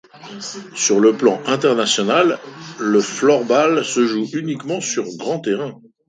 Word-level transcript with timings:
Sur 0.73 0.99
le 0.99 1.15
plan 1.15 1.39
international, 1.45 2.39
le 2.79 2.99
floorball 3.01 3.85
se 3.85 4.07
joue 4.07 4.25
uniquement 4.33 4.81
sur 4.81 5.05
grand 5.15 5.39
terrain. 5.41 5.79